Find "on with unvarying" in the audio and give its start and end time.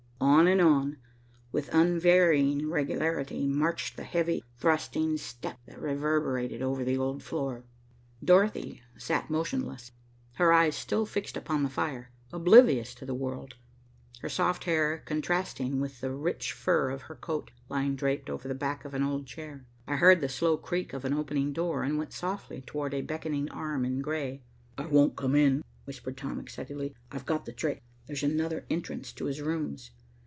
0.61-2.69